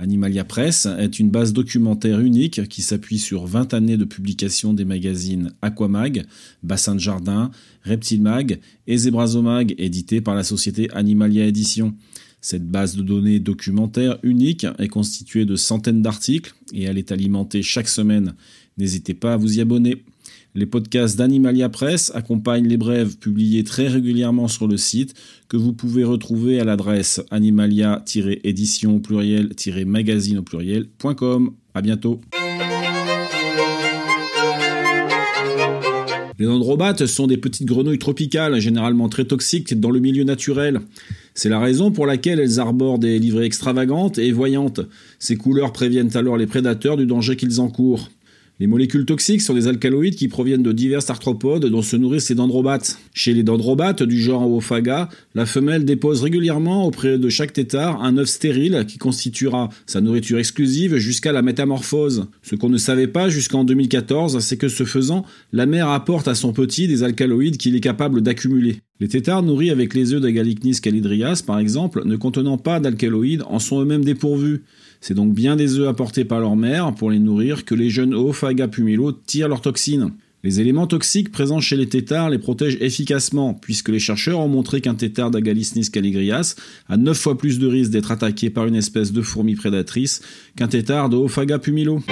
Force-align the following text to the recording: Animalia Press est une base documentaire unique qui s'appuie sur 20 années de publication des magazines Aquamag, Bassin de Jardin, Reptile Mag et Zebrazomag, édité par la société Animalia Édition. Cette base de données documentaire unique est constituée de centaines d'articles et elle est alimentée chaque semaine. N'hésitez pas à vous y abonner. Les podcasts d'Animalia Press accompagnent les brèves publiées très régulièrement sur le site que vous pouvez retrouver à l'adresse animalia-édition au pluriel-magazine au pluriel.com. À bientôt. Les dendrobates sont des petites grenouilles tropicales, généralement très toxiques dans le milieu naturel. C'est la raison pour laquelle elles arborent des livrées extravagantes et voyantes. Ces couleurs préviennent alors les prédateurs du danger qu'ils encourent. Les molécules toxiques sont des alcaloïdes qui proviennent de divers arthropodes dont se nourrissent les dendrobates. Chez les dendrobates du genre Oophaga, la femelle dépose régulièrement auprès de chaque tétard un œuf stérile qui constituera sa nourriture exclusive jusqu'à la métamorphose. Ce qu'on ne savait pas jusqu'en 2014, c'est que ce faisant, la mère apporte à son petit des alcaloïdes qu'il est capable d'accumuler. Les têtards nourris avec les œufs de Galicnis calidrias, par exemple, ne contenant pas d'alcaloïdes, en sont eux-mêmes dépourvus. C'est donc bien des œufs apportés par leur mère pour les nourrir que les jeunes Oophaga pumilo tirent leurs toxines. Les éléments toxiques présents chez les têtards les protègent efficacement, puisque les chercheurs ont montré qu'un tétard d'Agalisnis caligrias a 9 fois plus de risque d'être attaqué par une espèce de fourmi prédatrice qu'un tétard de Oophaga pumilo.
Animalia 0.00 0.44
Press 0.44 0.86
est 0.86 1.18
une 1.18 1.28
base 1.28 1.52
documentaire 1.52 2.20
unique 2.20 2.66
qui 2.68 2.80
s'appuie 2.80 3.18
sur 3.18 3.44
20 3.44 3.74
années 3.74 3.98
de 3.98 4.06
publication 4.06 4.72
des 4.72 4.86
magazines 4.86 5.52
Aquamag, 5.60 6.24
Bassin 6.62 6.94
de 6.94 7.00
Jardin, 7.00 7.50
Reptile 7.82 8.22
Mag 8.22 8.60
et 8.86 8.96
Zebrazomag, 8.96 9.74
édité 9.76 10.22
par 10.22 10.34
la 10.34 10.42
société 10.42 10.90
Animalia 10.92 11.44
Édition. 11.44 11.94
Cette 12.40 12.66
base 12.66 12.96
de 12.96 13.02
données 13.02 13.40
documentaire 13.40 14.18
unique 14.22 14.66
est 14.78 14.88
constituée 14.88 15.44
de 15.44 15.56
centaines 15.56 16.00
d'articles 16.00 16.54
et 16.72 16.84
elle 16.84 16.96
est 16.96 17.12
alimentée 17.12 17.62
chaque 17.62 17.88
semaine. 17.88 18.34
N'hésitez 18.78 19.12
pas 19.12 19.34
à 19.34 19.36
vous 19.36 19.58
y 19.58 19.60
abonner. 19.60 20.02
Les 20.56 20.66
podcasts 20.66 21.16
d'Animalia 21.16 21.68
Press 21.68 22.10
accompagnent 22.12 22.66
les 22.66 22.76
brèves 22.76 23.18
publiées 23.18 23.62
très 23.62 23.86
régulièrement 23.86 24.48
sur 24.48 24.66
le 24.66 24.76
site 24.76 25.14
que 25.48 25.56
vous 25.56 25.72
pouvez 25.72 26.02
retrouver 26.02 26.58
à 26.58 26.64
l'adresse 26.64 27.20
animalia-édition 27.30 28.96
au 28.96 28.98
pluriel-magazine 28.98 30.38
au 30.38 30.42
pluriel.com. 30.42 31.52
À 31.72 31.82
bientôt. 31.82 32.20
Les 36.40 36.46
dendrobates 36.46 37.06
sont 37.06 37.28
des 37.28 37.36
petites 37.36 37.66
grenouilles 37.66 37.98
tropicales, 37.98 38.58
généralement 38.60 39.08
très 39.08 39.26
toxiques 39.26 39.78
dans 39.78 39.90
le 39.90 40.00
milieu 40.00 40.24
naturel. 40.24 40.80
C'est 41.34 41.50
la 41.50 41.60
raison 41.60 41.92
pour 41.92 42.06
laquelle 42.06 42.40
elles 42.40 42.58
arborent 42.58 42.98
des 42.98 43.18
livrées 43.18 43.44
extravagantes 43.44 44.18
et 44.18 44.32
voyantes. 44.32 44.80
Ces 45.18 45.36
couleurs 45.36 45.72
préviennent 45.72 46.16
alors 46.16 46.36
les 46.36 46.46
prédateurs 46.46 46.96
du 46.96 47.06
danger 47.06 47.36
qu'ils 47.36 47.60
encourent. 47.60 48.08
Les 48.60 48.66
molécules 48.66 49.06
toxiques 49.06 49.40
sont 49.40 49.54
des 49.54 49.68
alcaloïdes 49.68 50.16
qui 50.16 50.28
proviennent 50.28 50.62
de 50.62 50.72
divers 50.72 51.10
arthropodes 51.10 51.64
dont 51.64 51.80
se 51.80 51.96
nourrissent 51.96 52.28
les 52.28 52.34
dendrobates. 52.34 52.98
Chez 53.14 53.32
les 53.32 53.42
dendrobates 53.42 54.02
du 54.02 54.20
genre 54.20 54.46
Oophaga, 54.46 55.08
la 55.34 55.46
femelle 55.46 55.86
dépose 55.86 56.22
régulièrement 56.22 56.84
auprès 56.86 57.16
de 57.16 57.28
chaque 57.30 57.54
tétard 57.54 58.02
un 58.02 58.18
œuf 58.18 58.28
stérile 58.28 58.84
qui 58.86 58.98
constituera 58.98 59.70
sa 59.86 60.02
nourriture 60.02 60.38
exclusive 60.38 60.98
jusqu'à 60.98 61.32
la 61.32 61.40
métamorphose. 61.40 62.26
Ce 62.42 62.54
qu'on 62.54 62.68
ne 62.68 62.76
savait 62.76 63.06
pas 63.06 63.30
jusqu'en 63.30 63.64
2014, 63.64 64.40
c'est 64.40 64.58
que 64.58 64.68
ce 64.68 64.84
faisant, 64.84 65.24
la 65.54 65.64
mère 65.64 65.88
apporte 65.88 66.28
à 66.28 66.34
son 66.34 66.52
petit 66.52 66.86
des 66.86 67.02
alcaloïdes 67.02 67.56
qu'il 67.56 67.74
est 67.74 67.80
capable 67.80 68.20
d'accumuler. 68.20 68.82
Les 69.00 69.08
têtards 69.08 69.42
nourris 69.42 69.70
avec 69.70 69.94
les 69.94 70.12
œufs 70.12 70.20
de 70.20 70.28
Galicnis 70.28 70.78
calidrias, 70.78 71.42
par 71.46 71.58
exemple, 71.58 72.02
ne 72.04 72.16
contenant 72.16 72.58
pas 72.58 72.80
d'alcaloïdes, 72.80 73.42
en 73.46 73.58
sont 73.58 73.80
eux-mêmes 73.80 74.04
dépourvus. 74.04 74.62
C'est 75.00 75.14
donc 75.14 75.32
bien 75.32 75.56
des 75.56 75.78
œufs 75.78 75.88
apportés 75.88 76.26
par 76.26 76.38
leur 76.38 76.54
mère 76.54 76.94
pour 76.94 77.10
les 77.10 77.18
nourrir 77.18 77.64
que 77.64 77.74
les 77.74 77.88
jeunes 77.88 78.12
Oophaga 78.12 78.68
pumilo 78.68 79.12
tirent 79.12 79.48
leurs 79.48 79.62
toxines. 79.62 80.10
Les 80.44 80.60
éléments 80.60 80.86
toxiques 80.86 81.32
présents 81.32 81.60
chez 81.60 81.76
les 81.76 81.88
têtards 81.88 82.28
les 82.28 82.38
protègent 82.38 82.76
efficacement, 82.80 83.54
puisque 83.54 83.88
les 83.88 83.98
chercheurs 83.98 84.40
ont 84.40 84.48
montré 84.48 84.82
qu'un 84.82 84.94
tétard 84.94 85.30
d'Agalisnis 85.30 85.90
caligrias 85.90 86.54
a 86.90 86.98
9 86.98 87.16
fois 87.16 87.38
plus 87.38 87.58
de 87.58 87.66
risque 87.66 87.92
d'être 87.92 88.10
attaqué 88.10 88.50
par 88.50 88.66
une 88.66 88.76
espèce 88.76 89.12
de 89.12 89.22
fourmi 89.22 89.54
prédatrice 89.54 90.20
qu'un 90.56 90.68
tétard 90.68 91.08
de 91.08 91.16
Oophaga 91.16 91.58
pumilo. 91.58 92.02